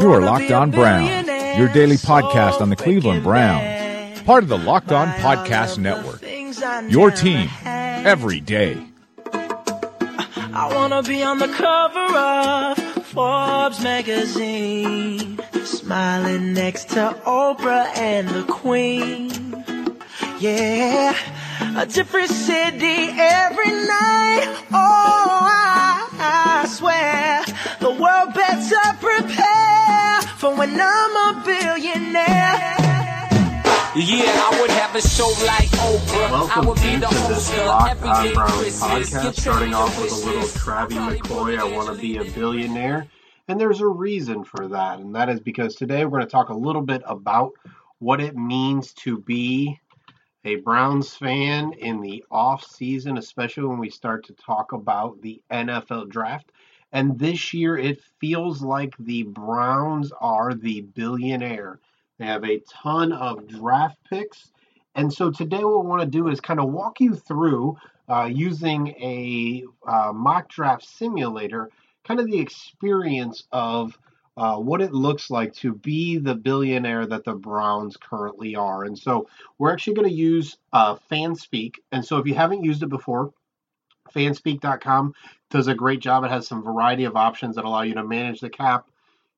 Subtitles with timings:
[0.00, 1.26] You are Locked On Browns,
[1.58, 6.22] your daily podcast on the Cleveland Browns, part of the Locked On Podcast Network.
[6.90, 8.82] Your team every day.
[9.32, 18.44] I wanna be on the cover of Forbes magazine, smiling next to Oprah and the
[18.44, 19.30] Queen.
[20.40, 21.14] Yeah,
[21.76, 24.64] a different city every night.
[24.72, 27.44] Oh, I, I swear
[28.24, 32.74] the world better prepare for when I'm a billionaire.
[33.96, 36.28] Yeah, I would have a show like Oprah.
[36.28, 39.74] I Welcome would be into the this host of Locked On Browns podcast, Get starting
[39.74, 40.56] off with a little wishes.
[40.56, 43.06] Travie McCoy, I want to be a billionaire.
[43.46, 46.48] And there's a reason for that, and that is because today we're going to talk
[46.48, 47.52] a little bit about
[47.98, 49.78] what it means to be
[50.44, 55.42] a Browns fan in the off season, especially when we start to talk about the
[55.50, 56.50] NFL draft.
[56.94, 61.80] And this year, it feels like the Browns are the billionaire.
[62.18, 64.52] They have a ton of draft picks.
[64.94, 67.76] And so today, what we want to do is kind of walk you through
[68.08, 71.68] uh, using a uh, mock draft simulator,
[72.06, 73.98] kind of the experience of
[74.36, 78.84] uh, what it looks like to be the billionaire that the Browns currently are.
[78.84, 79.28] And so
[79.58, 81.74] we're actually going to use uh, FanSpeak.
[81.90, 83.32] And so if you haven't used it before,
[84.12, 85.14] fanspeak.com
[85.50, 86.24] does a great job.
[86.24, 88.88] It has some variety of options that allow you to manage the cap.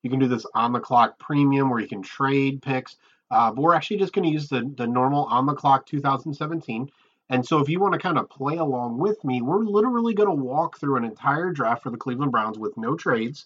[0.03, 2.97] You can do this on the clock premium where you can trade picks.
[3.29, 6.89] Uh, but we're actually just going to use the, the normal on the clock 2017.
[7.29, 10.29] And so if you want to kind of play along with me, we're literally going
[10.29, 13.45] to walk through an entire draft for the Cleveland Browns with no trades.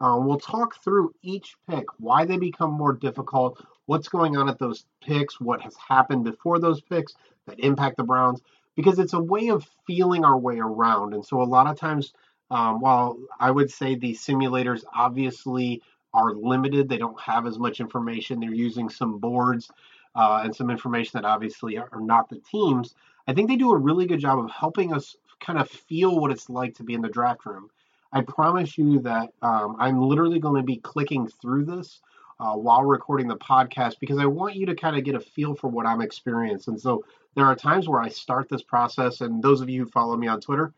[0.00, 4.58] Uh, we'll talk through each pick, why they become more difficult, what's going on at
[4.58, 7.14] those picks, what has happened before those picks
[7.46, 8.40] that impact the Browns,
[8.80, 11.12] because it's a way of feeling our way around.
[11.12, 12.14] And so a lot of times,
[12.50, 15.82] um, while I would say the simulators obviously
[16.14, 18.40] are limited, they don't have as much information.
[18.40, 19.70] They're using some boards
[20.14, 22.94] uh, and some information that obviously are not the teams.
[23.28, 26.30] I think they do a really good job of helping us kind of feel what
[26.30, 27.68] it's like to be in the draft room.
[28.14, 32.00] I promise you that um, I'm literally going to be clicking through this
[32.40, 35.54] uh, while recording the podcast because I want you to kind of get a feel
[35.54, 36.74] for what I'm experiencing.
[36.74, 37.04] And so
[37.34, 40.26] there are times where I start this process, and those of you who follow me
[40.26, 40.72] on Twitter,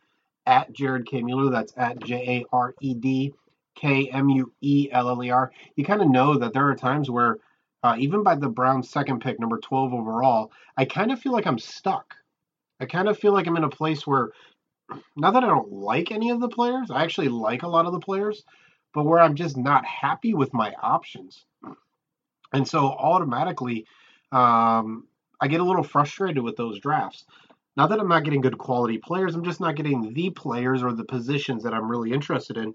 [0.47, 1.23] at Jared K.
[1.23, 3.33] Mueller, that's at J A R E D
[3.75, 6.75] K M U E L L E R, you kind of know that there are
[6.75, 7.39] times where,
[7.83, 11.47] uh, even by the Browns' second pick, number 12 overall, I kind of feel like
[11.47, 12.15] I'm stuck.
[12.81, 14.31] I kind of feel like I'm in a place where
[15.17, 17.93] not that I don't like any of the players, I actually like a lot of
[17.93, 18.45] the players,
[18.93, 21.45] but where I'm just not happy with my options.
[22.53, 23.87] And so automatically,
[24.33, 25.07] um,
[25.43, 27.25] I get a little frustrated with those drafts.
[27.77, 30.93] Not that I'm not getting good quality players, I'm just not getting the players or
[30.93, 32.75] the positions that I'm really interested in.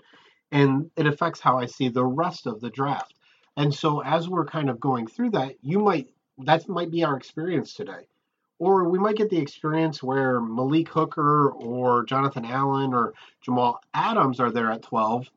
[0.51, 3.13] And it affects how I see the rest of the draft.
[3.55, 7.17] And so as we're kind of going through that, you might that might be our
[7.17, 8.07] experience today.
[8.59, 14.39] Or we might get the experience where Malik Hooker or Jonathan Allen or Jamal Adams
[14.39, 15.29] are there at 12,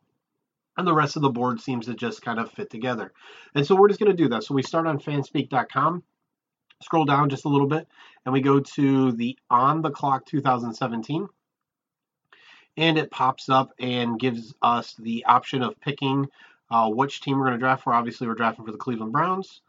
[0.76, 3.12] and the rest of the board seems to just kind of fit together.
[3.54, 4.44] And so we're just going to do that.
[4.44, 6.02] So we start on fanspeak.com,
[6.82, 7.86] scroll down just a little bit,
[8.24, 11.28] and we go to the on the clock 2017.
[12.76, 16.28] And it pops up and gives us the option of picking
[16.70, 17.92] uh, which team we're going to draft for.
[17.92, 19.60] Obviously, we're drafting for the Cleveland Browns.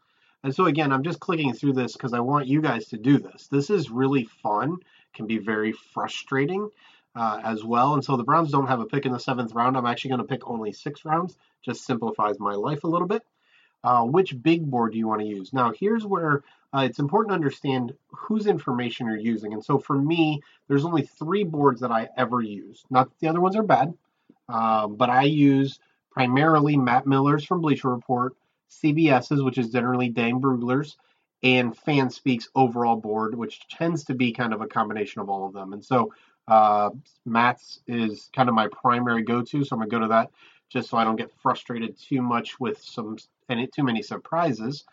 [0.44, 3.18] And so again, I'm just clicking through this because I want you guys to do
[3.18, 3.48] this.
[3.48, 4.78] This is really fun,
[5.14, 6.68] can be very frustrating
[7.14, 7.94] uh, as well.
[7.94, 9.76] And so the Browns don't have a pick in the seventh round.
[9.76, 11.36] I'm actually going to pick only six rounds.
[11.62, 13.22] Just simplifies my life a little bit.
[13.84, 15.52] Uh, which big board do you want to use?
[15.52, 16.44] Now, here's where
[16.74, 19.52] uh, it's important to understand whose information you're using.
[19.52, 22.84] And so for me, there's only three boards that I ever use.
[22.90, 23.92] Not that the other ones are bad,
[24.48, 28.34] um, but I use primarily Matt Miller's from Bleacher Report,
[28.70, 30.96] CBS's, which is generally Dane Brugler's,
[31.42, 35.52] and FanSpeak's overall board, which tends to be kind of a combination of all of
[35.52, 35.72] them.
[35.72, 36.12] And so
[36.48, 36.90] uh,
[37.26, 40.30] Matt's is kind of my primary go-to, so I'm gonna go to that
[40.72, 44.84] just so I don't get frustrated too much with some any too many surprises.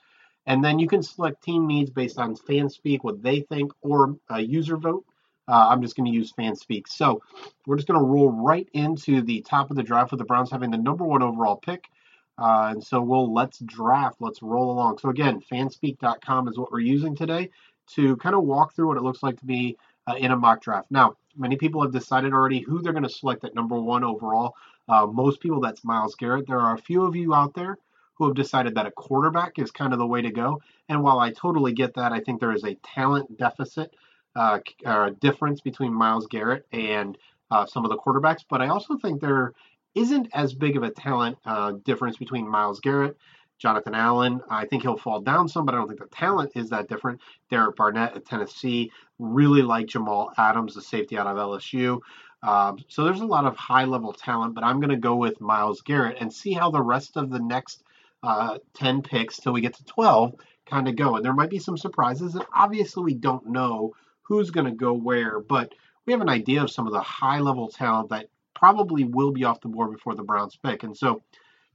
[0.46, 4.40] And then you can select team needs based on FanSpeak, what they think, or a
[4.40, 5.06] user vote.
[5.48, 6.88] Uh, I'm just going to use FanSpeak.
[6.88, 7.22] So
[7.66, 10.52] we're just going to roll right into the top of the draft with the Browns
[10.52, 11.90] having the number one overall pick.
[12.38, 15.00] Uh, and so we'll let's draft, let's roll along.
[15.00, 17.50] So again, fanspeak.com is what we're using today
[17.96, 19.78] to kind of walk through what it looks like to be
[20.08, 20.90] uh, in a mock draft.
[20.90, 24.56] Now, many people have decided already who they're going to select at number one overall.
[24.90, 26.48] Uh, most people, that's Myles Garrett.
[26.48, 27.78] There are a few of you out there
[28.16, 30.62] who have decided that a quarterback is kind of the way to go.
[30.90, 33.96] And while I totally get that, I think there is a talent deficit
[34.36, 37.18] uh, uh, difference between Myles Garrett and
[37.52, 38.44] uh, some of the quarterbacks.
[38.50, 39.54] But I also think there
[39.96, 43.18] isn't as big of a talent uh, difference between Myles Garrett,
[43.58, 44.42] Jonathan Allen.
[44.50, 47.22] I think he'll fall down some, but I don't think the talent is that different.
[47.50, 52.00] Derek Barnett at Tennessee, really like Jamal Adams, the safety out of LSU.
[52.42, 55.42] Um, so there's a lot of high level talent, but I'm going to go with
[55.42, 57.84] Myles Garrett and see how the rest of the next
[58.24, 61.16] uh, 10 picks till we get to 12 kind of go.
[61.16, 63.94] And there might be some surprises, and obviously we don't know
[64.24, 65.74] who's going to go where, but
[66.06, 69.44] we have an idea of some of the high level talent that probably will be
[69.44, 70.84] off the board before the Browns pick.
[70.84, 71.24] And so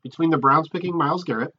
[0.02, 1.55] between the Browns picking Myles Garrett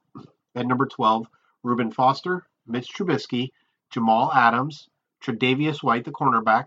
[0.56, 1.28] at number 12,
[1.64, 3.50] Reuben Foster, Mitch Trubisky,
[3.92, 4.88] Jamal Adams,
[5.24, 6.66] Tre'Davious White, the cornerback,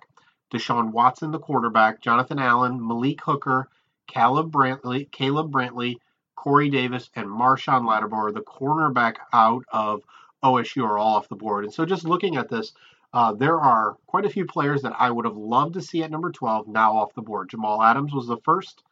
[0.50, 3.68] Deshaun Watson, the quarterback, Jonathan Allen, Malik Hooker,
[4.06, 5.96] Caleb Brantley, Caleb Brantley,
[6.36, 10.02] Corey Davis, and Marshon Lattimore, the cornerback out of
[10.42, 11.64] OSU, are all off the board.
[11.64, 12.72] And so just looking at this,
[13.12, 16.10] uh, there are quite a few players that I would have loved to see at
[16.10, 17.50] number 12 now off the board.
[17.50, 18.82] Jamal Adams was the first,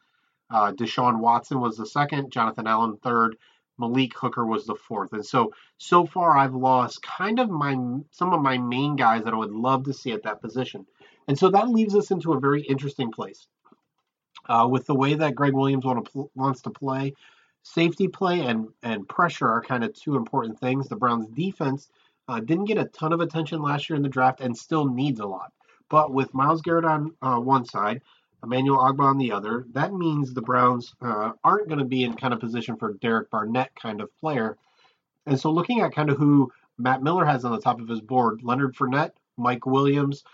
[0.50, 3.36] uh, Deshaun Watson was the second, Jonathan Allen third,
[3.78, 5.12] Malik Hooker was the fourth.
[5.12, 7.74] And so so far I've lost kind of my
[8.10, 10.86] some of my main guys that I would love to see at that position.
[11.28, 13.46] And so that leaves us into a very interesting place.
[14.48, 17.14] Uh, with the way that Gregg Williams want to wants to play,
[17.62, 20.88] safety play and and pressure are kind of two important things.
[20.88, 21.88] The Browns defense
[22.28, 25.18] uh, didn't get a ton of attention last year in the draft and still needs
[25.18, 25.52] a lot.
[25.88, 28.02] But with Myles Garrett on uh, one side,
[28.42, 32.14] Emmanuel Ogbah on the other, that means the Browns uh, aren't going to be in
[32.14, 34.56] kind of position for Derek Barnett kind of player.
[35.26, 38.00] And so looking at kind of who Matt Miller has on the top of his
[38.00, 40.24] board, Leonard Fournette, Mike Williams,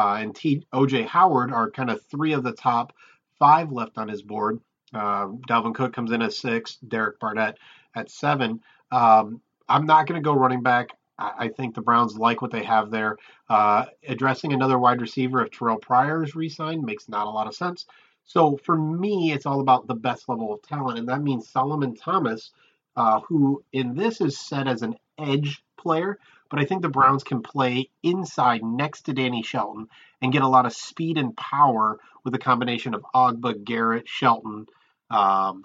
[0.00, 2.94] uh, and T- OJ Howard are kind of three of the top
[3.38, 4.58] five left on his board.
[4.94, 7.58] Uh, Dalvin Cook comes in at six, Derek Barnett
[7.94, 8.62] at seven.
[8.90, 10.88] Um, I'm not going to go running back.
[11.18, 13.18] I think the Browns like what they have there.
[13.46, 17.54] Uh, addressing another wide receiver if Terrelle Pryor is re-signed makes not a lot of
[17.54, 17.84] sense.
[18.24, 21.94] So for me, it's all about the best level of talent, and that means Solomon
[21.94, 22.52] Thomas,
[22.96, 26.18] uh, who in this is set as an edge player,
[26.50, 29.86] but I think the Browns can play inside next to Danny Shelton
[30.20, 34.66] and get a lot of speed and power with a combination of Ogbah, Garrett, Shelton,
[35.10, 35.64] um,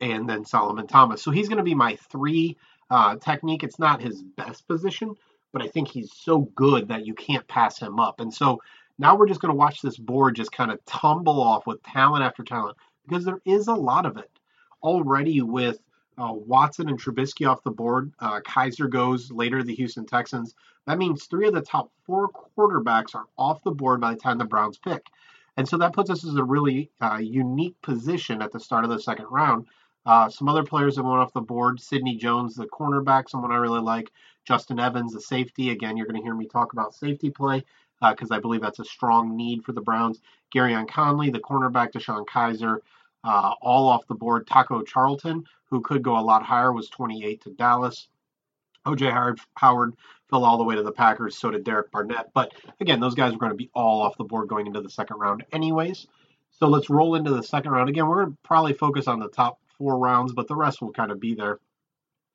[0.00, 1.22] and then Solomon Thomas.
[1.22, 2.56] So he's going to be my three
[2.90, 3.62] uh, technique.
[3.62, 5.14] It's not his best position,
[5.52, 8.18] but I think he's so good that you can't pass him up.
[8.20, 8.60] And so
[8.98, 12.24] now we're just going to watch this board just kind of tumble off with talent
[12.24, 14.30] after talent because there is a lot of it
[14.82, 15.78] already with
[16.22, 18.12] uh, Watson and Trubisky off the board.
[18.20, 20.54] Uh, Kizer goes later the Houston Texans.
[20.86, 24.38] That means three of the top four quarterbacks are off the board by the time
[24.38, 25.06] the Browns pick.
[25.56, 28.90] And so that puts us in a really uh, unique position at the start of
[28.90, 29.66] the second round
[30.04, 33.56] uh, some other players that went off the board Sidney Jones, the cornerback, someone I
[33.56, 34.10] really like.
[34.44, 35.70] Justin Evans, the safety.
[35.70, 37.64] Again, you're going to hear me talk about safety play
[38.00, 40.20] because uh, I believe that's a strong need for the Browns.
[40.54, 42.78] Gareon Conley, the cornerback, DeShone Kizer,
[43.22, 44.48] uh, all off the board.
[44.48, 48.08] Taco Charlton, who could go a lot higher, was 28 to Dallas.
[48.86, 49.94] OJ Howard,
[50.28, 51.38] fell all the way to the Packers.
[51.38, 52.30] So did Derek Barnett.
[52.34, 54.90] But again, those guys are going to be all off the board going into the
[54.90, 56.06] second round, anyways.
[56.50, 57.88] So let's roll into the second round.
[57.88, 60.92] Again, we're going to probably focus on the top four rounds, but the rest will
[60.92, 61.58] kind of be there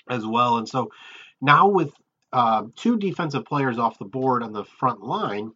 [0.09, 0.57] as well.
[0.57, 0.91] And so
[1.39, 1.93] now with
[2.33, 5.51] uh, two defensive players off the board on the front line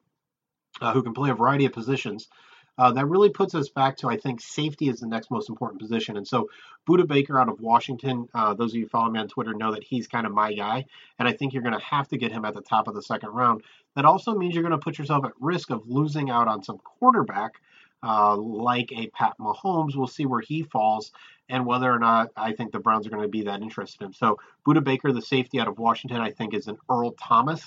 [0.81, 2.27] uh, who can play a variety of positions,
[2.77, 5.81] uh, that really puts us back to I think safety is the next most important
[5.81, 6.18] position.
[6.18, 6.50] And so
[6.88, 9.84] Budda Baker out of Washington, uh, those of you follow me on Twitter know that
[9.84, 10.86] he's kind of my guy,
[11.19, 13.01] and I think you're going to have to get him at the top of the
[13.01, 13.63] second round.
[13.95, 16.77] That also means you're going to put yourself at risk of losing out on some
[16.79, 17.53] quarterback.
[18.03, 21.12] Uh, like a Pat Mahomes, we'll see where he falls
[21.50, 24.07] and whether or not I think the Browns are going to be that interested in
[24.07, 24.13] him.
[24.13, 27.62] So Budda Baker, the safety out of Washington, I think is an Earl Thomas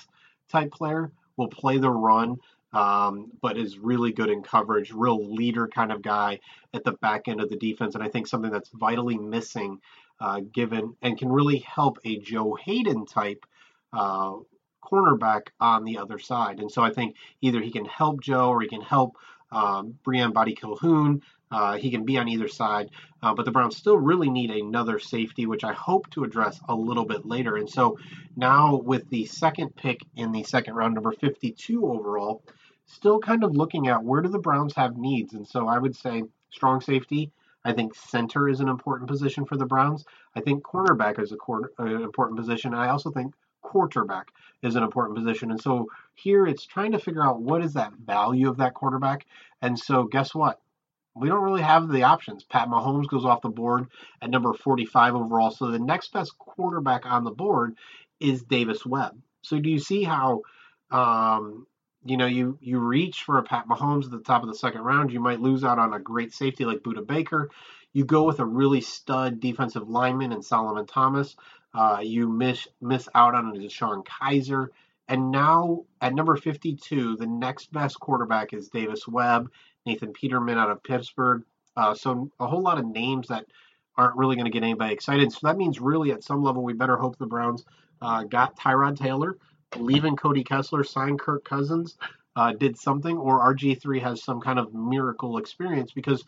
[0.50, 1.12] type player.
[1.36, 2.38] Will play the run,
[2.74, 4.92] um, but is really good in coverage.
[4.92, 6.40] Real leader kind of guy
[6.74, 9.80] at the back end of the defense, and I think something that's vitally missing,
[10.20, 13.46] uh, given and can really help a Joe Haden type.
[13.92, 14.38] Uh,
[14.84, 16.60] cornerback on the other side.
[16.60, 19.16] And so I think either he can help Joe or he can help
[19.50, 21.22] um, Briean Boddy-Calhoun.
[21.50, 22.90] Uh, he can be on either side,
[23.22, 26.74] uh, but the Browns still really need another safety, which I hope to address a
[26.74, 27.56] little bit later.
[27.56, 27.96] And so
[28.34, 32.42] now, with the second pick in the second round, number 52 overall,
[32.86, 35.34] still kind of looking at where do the Browns have needs.
[35.34, 37.30] And so I would say strong safety.
[37.64, 40.04] I think center is an important position for the Browns.
[40.36, 42.74] I think cornerback is a corner, an important position.
[42.74, 44.28] I also think quarterback
[44.62, 45.50] is an important position.
[45.50, 49.26] And so here it's trying to figure out what is that value of that quarterback.
[49.62, 50.60] And so guess what?
[51.14, 52.44] we don't really have the options.
[52.44, 53.86] Pat Mahomes goes off the board
[54.20, 55.50] at number 45 overall.
[55.50, 57.76] So the next best quarterback on the board
[58.18, 59.20] is Davis Webb.
[59.42, 60.42] So do you see how,
[60.90, 61.66] um,
[62.04, 64.82] you know, you you reach for a Pat Mahomes at the top of the second
[64.82, 67.50] round, you might lose out on a great safety like Budda Baker.
[67.92, 71.36] You go with a really stud defensive lineman in Solomon Thomas.
[71.72, 74.68] Uh, you miss miss out on a DeShone Kizer.
[75.08, 79.50] And now at number 52, the next best quarterback is Davis Webb,
[79.84, 81.44] Nathan Peterman out of Pittsburgh.
[81.76, 83.46] Uh, so a whole lot of names that
[83.96, 85.32] aren't really going to get anybody excited.
[85.32, 87.64] So that means really at some level we better hope the Browns
[88.00, 89.36] uh, got Tyrod Taylor,
[89.76, 91.96] leaving Cody Kessler, signed Kirk Cousins,
[92.36, 96.24] uh, did something, or RG3 has some kind of miracle experience because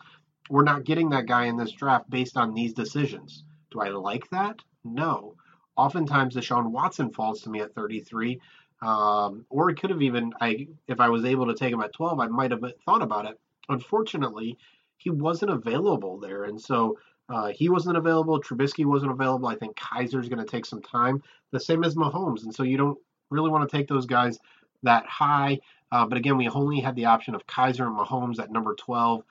[0.49, 3.45] we're not getting that guy in this draft based on these decisions.
[3.71, 4.57] Do I like that?
[4.85, 5.35] No.
[5.77, 8.41] Oftentimes, Deshaun Watson falls to me at 33,
[8.83, 11.93] um, or it could have even, I if I was able to take him at
[11.93, 13.39] 12, I might have thought about it.
[13.69, 14.57] Unfortunately,
[14.97, 16.97] he wasn't available there, and so
[17.29, 18.41] uh, he wasn't available.
[18.41, 19.49] Trubisky wasn't available.
[19.49, 22.77] I think Kizer's going to take some time, the same as Mahomes, and so you
[22.77, 22.99] don't
[23.31, 24.39] really want to take those guys
[24.83, 25.61] that high.
[25.93, 29.23] Uh, but again, we only had the option of Kizer and Mahomes at number 12.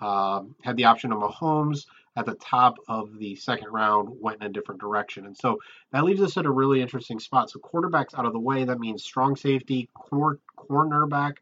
[0.00, 4.46] Uh, had the option of Mahomes at the top of the second round, went in
[4.46, 5.26] a different direction.
[5.26, 5.58] And so
[5.92, 7.50] that leaves us at a really interesting spot.
[7.50, 11.38] So quarterbacks out of the way, that means strong safety, cor- cornerback,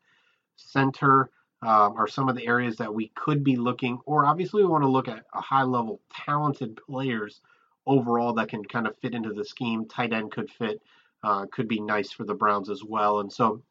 [0.56, 1.30] center
[1.62, 4.82] um, are some of the areas that we could be looking, or obviously we want
[4.82, 7.40] to look at a high level, talented players
[7.86, 9.86] overall that can kind of fit into the scheme.
[9.86, 10.82] Tight end could fit,
[11.22, 13.20] uh, could be nice for the Browns as well.
[13.20, 13.62] And so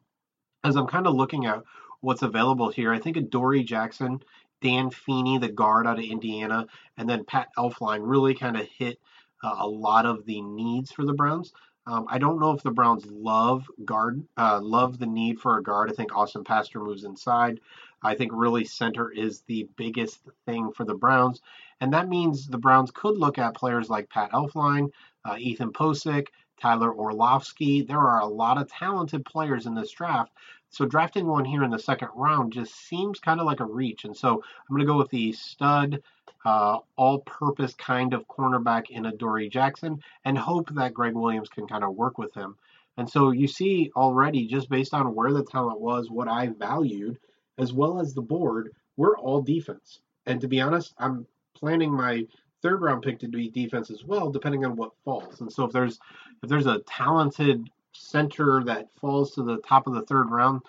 [0.64, 1.62] as I'm kind of looking at
[2.00, 4.20] what's available here, I think Adoree Jackson,
[4.60, 6.66] Dan Feeney, the guard out of Indiana,
[6.96, 8.98] and then Pat Elflein really kind of hit
[9.42, 11.52] uh, a lot of the needs for the Browns.
[11.86, 15.62] Um, I don't know if the Browns love guard, uh, love the need for a
[15.62, 15.90] guard.
[15.90, 17.58] I think Austin Pasztor moves inside.
[18.04, 21.40] I think really center is the biggest thing for the Browns,
[21.82, 24.92] and that means the Browns could look at players like Pat Elflein,
[25.24, 26.28] uh, Ethan Pocic,
[26.60, 27.84] Tyler Orlosky.
[27.84, 30.30] There are a lot of talented players in this draft.
[30.70, 34.04] So drafting one here in the second round just seems kind of like a reach.
[34.04, 36.00] And so I'm going to go with the stud,
[36.44, 41.82] uh, all-purpose kind of cornerback in Adoree Jackson and hope that Gregg Williams can kind
[41.82, 42.56] of work with him.
[42.96, 47.18] And so you see already, just based on where the talent was, what I valued,
[47.58, 49.98] as well as the board, we're all defense.
[50.26, 51.26] And to be honest, I'm
[51.62, 52.26] planning my
[52.60, 55.40] third round pick to be defense as well, depending on what falls.
[55.40, 56.00] And so if there's
[56.42, 60.62] if there's a talented center that falls to the top of the third round,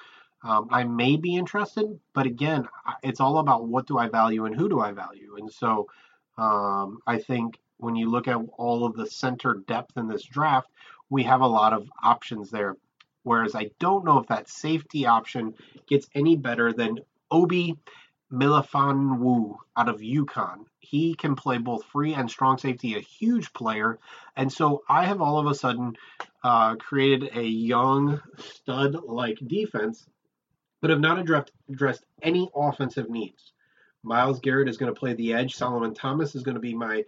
[0.43, 1.99] um, I may be interested.
[2.13, 2.67] But again,
[3.01, 5.35] it's all about what do I value and who do I value.
[5.37, 5.87] And so
[6.37, 10.69] um, I think when you look at all of the center depth in this draft,
[11.09, 12.77] we have a lot of options there.
[13.23, 15.53] Whereas I don't know if that safety option
[15.87, 16.99] gets any better than
[17.31, 17.77] Obi
[18.33, 20.65] Melifonwu out of UConn.
[20.79, 23.99] He can play both free and strong safety, a huge player.
[24.35, 25.95] And so I have all of a sudden
[26.43, 30.07] uh, created a young stud like defense,
[30.81, 33.53] but have not addressed, addressed any offensive needs.
[34.01, 35.55] Myles Garrett is going to play the edge.
[35.55, 37.05] Solomon Thomas is going to be my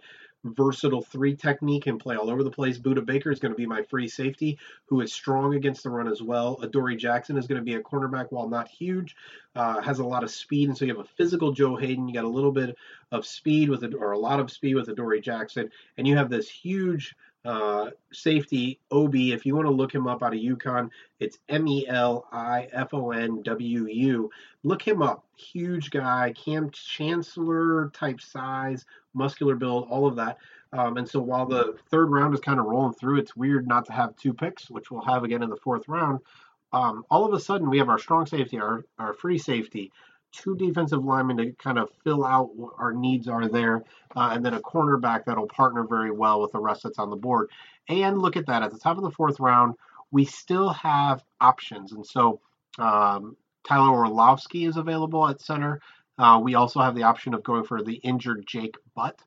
[0.54, 2.78] versatile three technique and play all over the place.
[2.78, 6.08] Budda Baker is going to be my free safety, who is strong against the run
[6.08, 6.58] as well.
[6.62, 9.16] Adoree Jackson is going to be a cornerback, while not huge,
[9.54, 12.08] uh, has a lot of speed, and so you have a physical Joe Haden.
[12.08, 12.76] You got a little bit
[13.12, 16.30] of speed with it, or a lot of speed with Adoree Jackson, and you have
[16.30, 17.14] this huge
[17.46, 19.32] uh, safety Obi.
[19.32, 22.68] If you want to look him up out of UConn, it's M E L I
[22.72, 24.30] F O N W U.
[24.64, 25.24] Look him up.
[25.36, 28.84] Huge guy, Kam Chancellor type size,
[29.14, 30.38] muscular build, all of that.
[30.72, 33.86] Um, and so while the third round is kind of rolling through, it's weird not
[33.86, 36.20] to have two picks, which we'll have again in the fourth round.
[36.72, 39.92] Um, all of a sudden, we have our strong safety, our, our free safety,
[40.36, 44.44] two defensive linemen to kind of fill out what our needs are there, uh, and
[44.44, 47.48] then a cornerback that'll partner very well with the rest that's on the board.
[47.88, 49.74] And look at that at the top of the fourth round,
[50.10, 52.40] we still have options, and so
[52.78, 55.80] um, Tyler Orlosky is available at center.
[56.18, 59.20] Uh, we also have the option of going for the injured Jake Butt,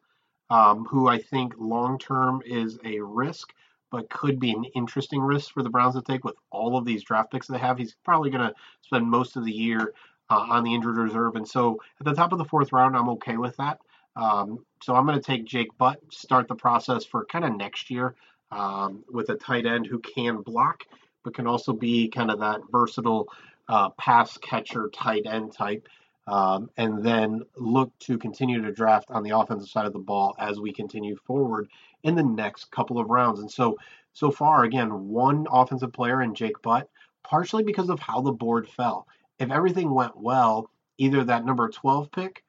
[0.49, 3.53] um, who I think long term is a risk
[3.91, 7.03] but could be an interesting risk for the Browns to take with all of these
[7.03, 7.77] draft picks they have.
[7.77, 9.93] He's probably going to spend most of the year
[10.29, 11.35] uh, on the injured reserve.
[11.35, 13.79] And so at the top of the fourth round, I'm okay with that.
[14.15, 17.89] Um, so I'm going to take Jake Butt, start the process for kind of next
[17.89, 18.15] year
[18.51, 20.85] um, with a tight end who can block,
[21.23, 23.27] but can also be kind of that versatile
[23.67, 25.87] uh, pass catcher tight end type.
[26.27, 30.35] Um, and then look to continue to draft on the offensive side of the ball
[30.37, 31.69] as we continue forward
[32.03, 33.39] in the next couple of rounds.
[33.39, 33.79] And so,
[34.13, 36.87] so far, again, one offensive player in Jake Butt,
[37.23, 39.07] partially because of how the board fell
[39.39, 42.43] if everything went well, either that number 12 pick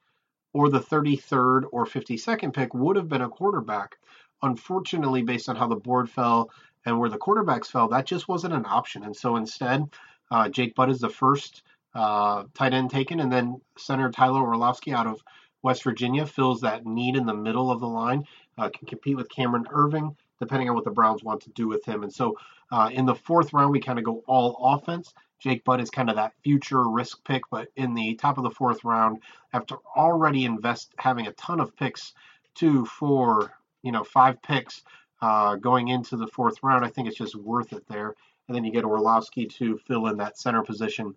[0.52, 3.96] or the 33rd or 52nd pick would have been a quarterback.
[4.42, 6.50] Unfortunately, based on how the board fell
[6.84, 9.04] and where the quarterbacks fell, that just wasn't an option.
[9.04, 9.88] And so instead,
[10.30, 11.62] uh, Jake Butt is the first
[11.94, 15.22] uh, tight end taken, and then center Tyler Orlosky out of
[15.62, 18.24] West Virginia fills that need in the middle of the line,
[18.56, 21.84] uh, can compete with Cameron Irving, depending on what the Browns want to do with
[21.84, 22.02] him.
[22.02, 22.36] And so
[22.72, 25.12] uh, in the fourth round, we kind of go all offense.
[25.40, 28.50] Jake Butt is kind of that future risk pick, but in the top of the
[28.50, 29.20] fourth round,
[29.52, 32.12] after already invest having a ton of picks,
[32.54, 34.82] two, four, you know, five picks
[35.22, 38.14] uh, going into the fourth round, I think it's just worth it there.
[38.46, 41.14] And then you get Orlosky to fill in that center position.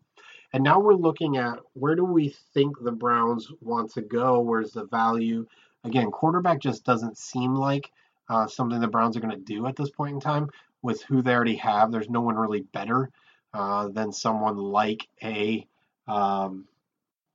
[0.54, 4.40] And now we're looking at where do we think the Browns want to go?
[4.40, 5.46] Where's the value?
[5.84, 7.92] Again, quarterback just doesn't seem like
[8.30, 10.50] uh, something the Browns are going to do at this point in time
[10.82, 11.92] with who they already have.
[11.92, 13.10] There's no one really better
[13.54, 15.66] uh, than someone like a
[16.08, 16.68] um,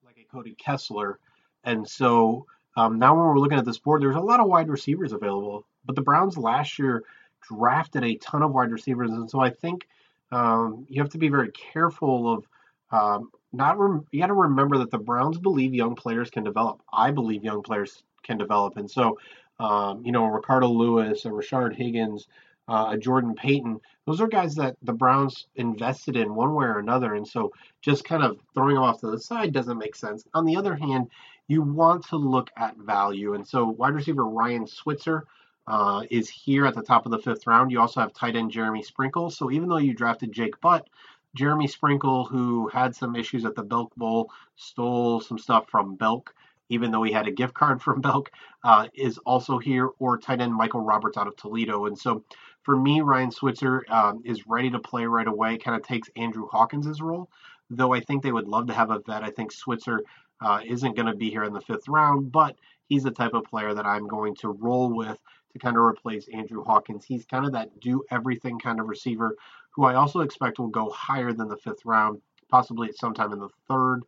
[0.05, 1.19] like a Cody Kessler.
[1.65, 2.47] And so
[2.77, 5.67] um, now when we're looking at this board, there's a lot of wide receivers available.
[5.85, 7.05] But the Browns last year
[7.41, 9.87] drafted a ton of wide receivers, and so I think
[10.31, 12.47] um, you have to be very careful of
[12.91, 13.79] um, not.
[13.79, 16.83] Rem- you got to remember that the Browns believe young players can develop.
[16.93, 19.19] I believe young players can develop, and so
[19.59, 22.29] um, you know Ricardo Lewis a Rashard Higgins,
[22.69, 23.81] uh, Jordan Payton.
[24.07, 28.05] Those are guys that the Browns invested in one way or another, and so just
[28.05, 30.25] kind of throwing them off to the side doesn't make sense.
[30.35, 31.09] On the other hand,
[31.49, 35.27] you want to look at value, and so wide receiver Ryan Switzer
[35.69, 37.71] uh, is here at the top of the fifth round.
[37.71, 39.31] You also have tight end Jeremy Sprinkle.
[39.31, 40.89] So even though you drafted Jake Butt,
[41.35, 46.35] Jeremy Sprinkle, who had some issues at the Belk Bowl, stole some stuff from Belk,
[46.71, 48.31] even though he had a gift card from Belk,
[48.65, 51.85] uh, is also here, or tight end Michael Roberts out of Toledo.
[51.85, 52.25] And so
[52.69, 56.47] for me, Ryan Switzer um, is ready to play right away, kind of takes Andrew
[56.49, 57.31] Hawkins' role,
[57.71, 59.23] though I think they would love to have a vet.
[59.23, 60.03] I think Switzer
[60.43, 63.45] uh, isn't going to be here in the fifth round, but he's the type of
[63.45, 65.19] player that I'm going to roll with
[65.55, 67.07] to kind of replace Andrew Hawkins.
[67.07, 69.35] He's kind of that do everything kind of receiver
[69.71, 72.21] who I also expect will go higher than the fifth round,
[72.51, 74.03] possibly at sometime in the third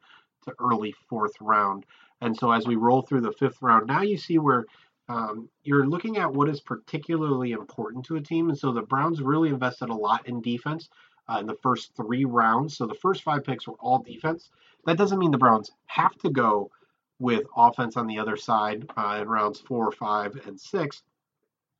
[0.45, 1.87] to early fourth round.
[2.21, 4.67] And so as we roll through the fifth round, now you see where
[5.11, 8.49] um, you're looking at what is particularly important to a team.
[8.49, 10.89] And so the Browns really invested a lot in defense
[11.28, 12.76] uh, in the first three rounds.
[12.76, 14.50] So the first five picks were all defense.
[14.87, 16.71] That doesn't mean the Browns have to go
[17.19, 21.02] with offense on the other side uh, in rounds four, five, and six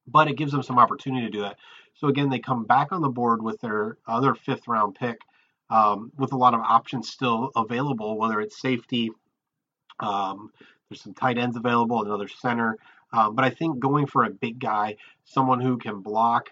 [0.07, 1.57] but it gives them some opportunity to do that.
[1.95, 5.21] So again, they come back on the board with their other fifth round pick
[5.69, 9.11] um, with a lot of options still available, whether it's safety,
[10.01, 10.51] um,
[10.89, 12.77] there's some tight ends available, another center.
[13.13, 16.51] Uh, but I think going for a big guy, someone who can block,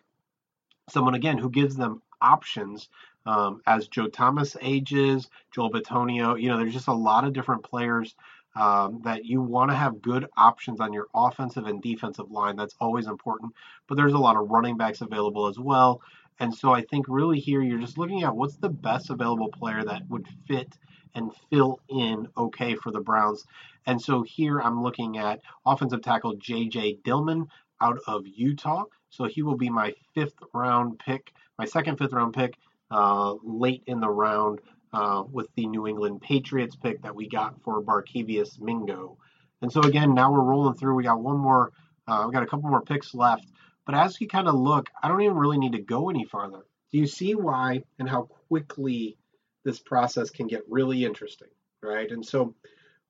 [0.88, 2.88] someone again who gives them options
[3.26, 7.62] um, as Joe Thomas ages, Joel Bitonio, you know, there's just a lot of different
[7.62, 8.14] players
[8.56, 12.56] um, that you want to have good options on your offensive and defensive line.
[12.56, 13.52] That's always important.
[13.86, 16.00] But there's a lot of running backs available as well.
[16.40, 19.84] And so I think really here you're just looking at what's the best available player
[19.84, 20.78] that would fit
[21.14, 23.44] and fill in okay for the Browns.
[23.86, 26.98] And so here I'm looking at offensive tackle J.J.
[27.04, 27.46] Dielman
[27.80, 28.84] out of Utah.
[29.10, 32.54] So he will be my fifth round pick, my second fifth round pick
[32.90, 34.60] uh, late in the round
[34.92, 39.18] uh, with the New England Patriots pick that we got for Barkevius Mingo.
[39.62, 40.94] And so again, now we're rolling through.
[40.94, 41.72] We got one more,
[42.06, 43.46] uh, we got a couple more picks left.
[43.86, 46.60] But as you kind of look, I don't even really need to go any farther.
[46.92, 49.16] Do you see why and how quickly
[49.64, 51.48] this process can get really interesting,
[51.82, 52.10] right?
[52.10, 52.54] And so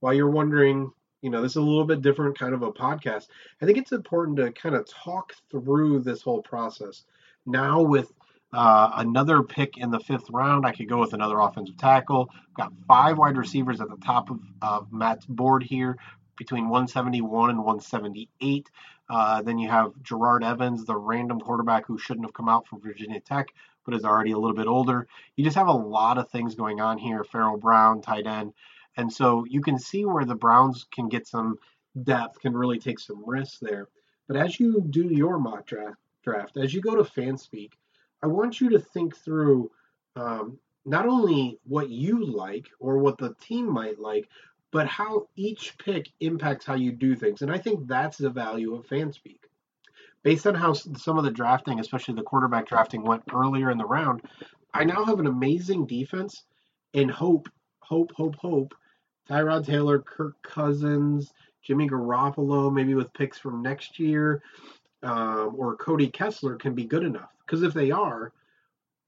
[0.00, 0.90] while you're wondering,
[1.22, 3.26] you know, this is a little bit different kind of a podcast,
[3.60, 7.04] I think it's important to kind of talk through this whole process
[7.46, 8.12] now with
[8.52, 10.64] uh, another pick in the fifth round.
[10.64, 12.30] I could go with another offensive tackle.
[12.56, 15.98] Got five wide receivers at the top of uh, Matt's board here
[16.36, 18.70] between 171 and 178.
[19.10, 22.80] Uh, then you have Jerod Evans, the random quarterback who shouldn't have come out from
[22.80, 23.48] Virginia Tech,
[23.88, 25.06] but is already a little bit older.
[25.36, 27.24] You just have a lot of things going on here.
[27.24, 28.52] Pharaoh Brown, tight end.
[28.98, 31.56] And so you can see where the Browns can get some
[32.02, 33.88] depth, can really take some risks there.
[34.26, 37.70] But as you do your mock draft, draft as you go to FanSpeak,
[38.22, 39.70] I want you to think through
[40.16, 44.28] um, not only what you like or what the team might like,
[44.70, 47.40] but how each pick impacts how you do things.
[47.40, 49.38] And I think that's the value of FanSpeak.
[50.22, 53.86] Based on how some of the drafting, especially the quarterback drafting, went earlier in the
[53.86, 54.22] round,
[54.74, 56.44] I now have an amazing defense
[56.94, 57.48] and hope,
[57.80, 58.74] hope, hope, hope.
[59.28, 64.42] Tyrod Taylor, Kirk Cousins, Jimmy Garoppolo, maybe with picks from next year,
[65.02, 67.30] um, or Cody Kessler can be good enough.
[67.44, 68.32] Because if they are,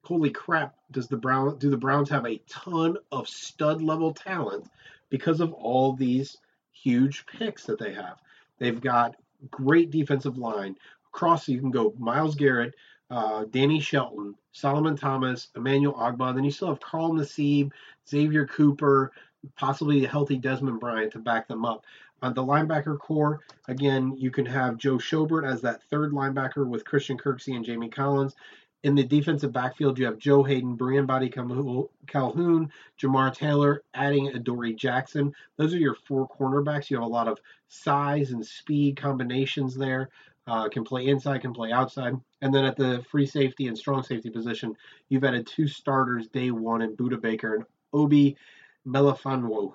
[0.05, 4.71] holy crap, does the Brown do the Browns have a ton of stud level talent
[5.09, 6.37] because of all these
[6.73, 8.19] huge picks that they have?
[8.59, 9.17] They've got
[9.51, 10.77] great defensive line.
[11.13, 12.75] Across, you can go Myles Garrett,
[13.11, 16.35] uh, Danny Shelton, Solomon Thomas, Emmanuel Ogbah.
[16.35, 17.73] Then you still have Carl Nassib,
[18.09, 19.13] Xavier Cooper,
[19.57, 21.85] possibly a healthy Desmond Bryant to back them up.
[22.23, 26.85] On the linebacker core, again, you can have Joe Schobert as that third linebacker with
[26.85, 28.37] Christian Kirksey and Jamie Collins.
[28.83, 34.75] In the defensive backfield, you have Joe Haden, Briean Boddy Calhoun, Jamar Taylor, adding Adoree
[34.75, 35.35] Jackson.
[35.57, 36.89] Those are your four cornerbacks.
[36.89, 40.09] You have a lot of size and speed combinations there.
[40.51, 42.13] Uh, can play inside, can play outside.
[42.43, 44.77] And then at the free safety and strong safety position,
[45.09, 48.37] you've added two starters day one in Budda Baker and Obi
[48.85, 49.73] Melifonwu.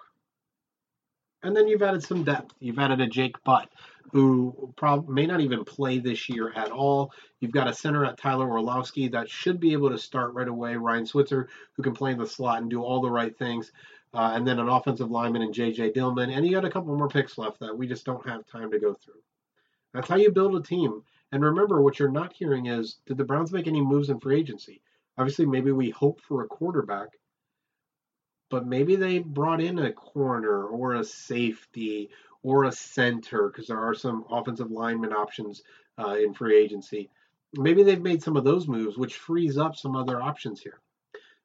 [1.43, 2.55] And then you've added some depth.
[2.59, 3.69] You've added a Jake Butt,
[4.11, 7.13] who prob- may not even play this year at all.
[7.39, 10.75] You've got a center at Tyler Orlosky that should be able to start right away.
[10.75, 13.71] Ryan Switzer, who can play in the slot and do all the right things.
[14.13, 15.93] Uh, and then an offensive lineman in J.J.
[15.93, 16.35] Dielman.
[16.35, 18.79] And you got a couple more picks left that we just don't have time to
[18.79, 19.21] go through.
[19.95, 21.03] That's how you build a team.
[21.31, 24.37] And remember, what you're not hearing is did the Browns make any moves in free
[24.37, 24.81] agency?
[25.17, 27.17] Obviously, maybe we hope for a quarterback,
[28.49, 32.09] but maybe they brought in a corner or a safety
[32.43, 35.63] or a center because there are some offensive lineman options
[35.97, 37.09] uh, in free agency.
[37.53, 40.81] Maybe they've made some of those moves, which frees up some other options here.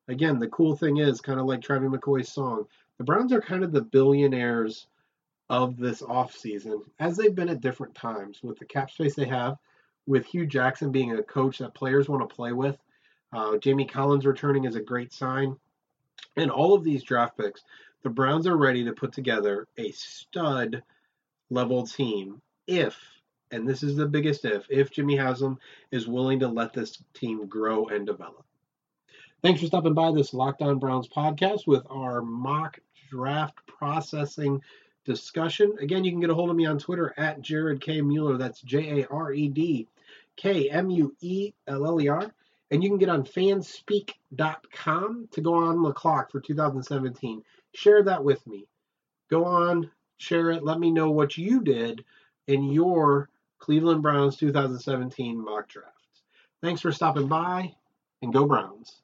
[0.09, 2.65] Again, the cool thing is kind of like Travis McCoy's song.
[2.99, 4.89] The Browns are kind of the billionaires
[5.51, 9.59] of this offseason, as they've been at different times with the cap space they have,
[10.07, 12.79] with Hue Jackson being a coach that players want to play with.
[13.33, 15.57] Uh, Jamie Collins returning is a great sign.
[16.37, 17.63] And all of these draft picks,
[18.03, 20.83] the Browns are ready to put together a stud
[21.51, 22.97] level team if,
[23.51, 25.59] and this is the biggest if, if Jimmy Haslam
[25.91, 28.45] is willing to let this team grow and develop.
[29.43, 32.79] Thanks for stopping by this Locked On Browns podcast with our mock
[33.11, 34.63] draft processing
[35.11, 35.75] discussion.
[35.81, 38.01] Again, you can get a hold of me on Twitter at Jared K.
[38.01, 38.37] Mueller.
[38.37, 39.88] That's J A R E D
[40.37, 42.33] K M U E L L E R.
[42.70, 47.42] And you can get on fanspeak.com to go on the clock for 2017.
[47.75, 48.68] Share that with me.
[49.29, 50.62] Go on, share it.
[50.62, 52.05] Let me know what you did
[52.46, 55.88] in your Cleveland Browns 2017 mock draft.
[56.62, 57.75] Thanks for stopping by
[58.23, 59.03] and go Browns.